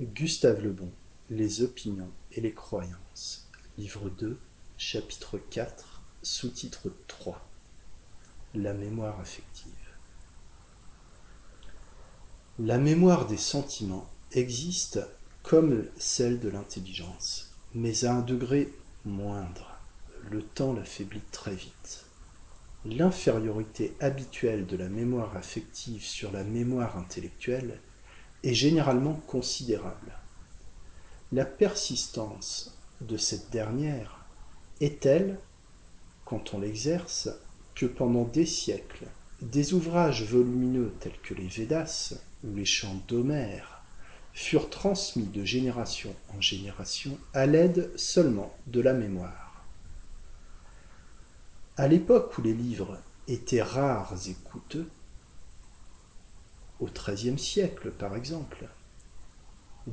[0.00, 0.90] Gustave Le Bon,
[1.28, 4.38] Les opinions et les croyances, livre deux,
[4.78, 7.46] chapitre quatre, sous-titre trois,
[8.54, 9.74] La mémoire affective.
[12.58, 15.00] La mémoire des sentiments existe
[15.42, 18.72] comme celle de l'intelligence, mais à un degré
[19.04, 19.76] moindre.
[20.30, 22.06] Le temps l'affaiblit très vite.
[22.86, 27.82] L'infériorité habituelle de la mémoire affective sur la mémoire intellectuelle
[28.42, 30.12] est généralement considérable.
[31.32, 34.24] La persistance de cette dernière
[34.80, 35.38] est telle,
[36.24, 37.28] quand on l'exerce,
[37.74, 39.06] que pendant des siècles,
[39.40, 43.82] des ouvrages volumineux tels que les Védas ou les chants d'Homère
[44.32, 49.64] furent transmis de génération en génération à l'aide seulement de la mémoire.
[51.76, 52.98] À l'époque où les livres
[53.28, 54.88] étaient rares et coûteux,
[56.80, 58.68] au XIIIe siècle par exemple,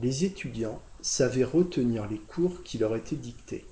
[0.01, 3.65] les étudiants savaient retenir les cours qui leur étaient dictés.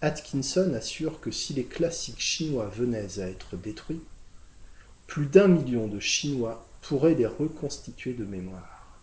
[0.00, 4.02] Atkinson assure que si les classiques chinois venaient à être détruits,
[5.06, 8.98] plus d'un million de Chinois pourraient les reconstituer de mémoire.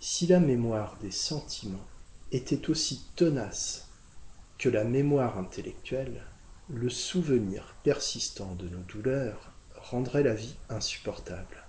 [0.00, 1.86] Si la mémoire des sentiments
[2.32, 3.88] était aussi tenace
[4.58, 6.22] que la mémoire intellectuelle,
[6.68, 9.49] le souvenir persistant de nos douleurs
[9.90, 11.64] rendrait la vie insupportable.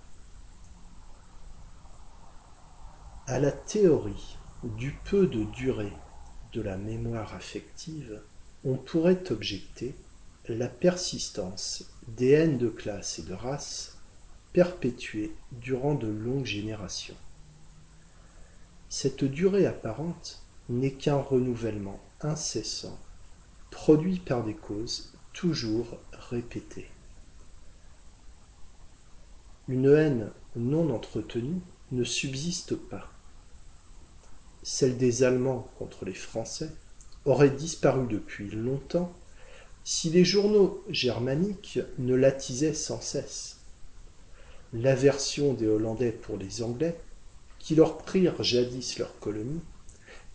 [3.26, 5.92] À la théorie du peu de durée
[6.52, 8.22] de la mémoire affective,
[8.64, 9.96] on pourrait objecter
[10.48, 13.98] la persistance des haines de classe et de race
[14.52, 17.16] perpétuées durant de longues générations.
[18.88, 22.98] Cette durée apparente n'est qu'un renouvellement incessant,
[23.70, 25.98] produit par des causes toujours
[26.30, 26.90] répétées.
[29.68, 31.60] Une haine non entretenue
[31.92, 33.12] ne subsiste pas.
[34.64, 36.70] Celle des Allemands contre les Français
[37.24, 39.12] aurait disparu depuis longtemps
[39.84, 43.58] si les journaux germaniques ne l'attisaient sans cesse.
[44.72, 46.98] L'aversion des Hollandais pour les Anglais,
[47.60, 49.60] qui leur prirent jadis leur colonie,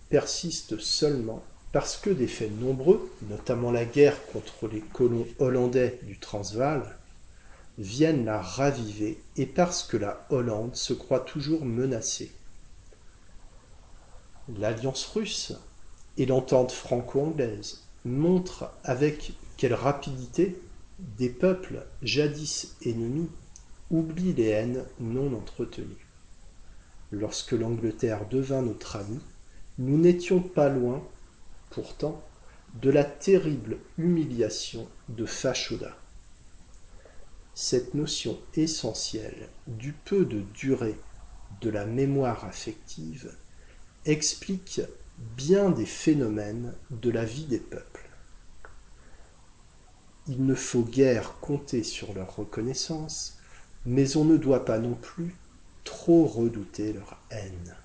[0.10, 6.18] persiste seulement parce que des faits nombreux, notamment la guerre contre les colons hollandais du
[6.18, 6.98] Transvaal,
[7.78, 12.32] viennent la raviver et parce que la Hollande se croit toujours menacée.
[14.58, 15.54] L'alliance russe
[16.18, 20.60] et l'entente franco-anglaise montrent avec quelle rapidité
[21.00, 23.30] des peuples jadis ennemis
[23.92, 26.08] oublient les haines non entretenues.
[27.12, 29.22] Lorsque l'Angleterre devint notre amie,
[29.78, 31.04] nous n'étions pas loin,
[31.70, 32.24] pourtant,
[32.82, 35.96] de la terrible humiliation de Fachoda
[37.60, 41.02] cette notion essentielle du peu de durée
[41.60, 43.36] de la mémoire affective
[44.06, 44.80] explique
[45.18, 48.08] bien des phénomènes de la vie des peuples.
[50.28, 53.40] Il ne faut guère compter sur leur reconnaissance,
[53.86, 55.36] mais on ne doit pas non plus
[55.84, 57.76] trop redouter leur haine.